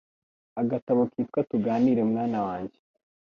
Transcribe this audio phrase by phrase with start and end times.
[0.61, 2.77] agatabo kitwa Tuganire mwana wanjye